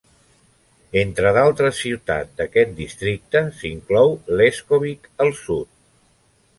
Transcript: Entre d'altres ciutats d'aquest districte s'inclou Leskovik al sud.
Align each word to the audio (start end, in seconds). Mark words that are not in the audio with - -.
Entre 1.01 1.33
d'altres 1.37 1.77
ciutats 1.83 2.41
d'aquest 2.41 2.73
districte 2.81 3.45
s'inclou 3.61 4.19
Leskovik 4.41 5.11
al 5.27 5.35
sud. 5.47 5.75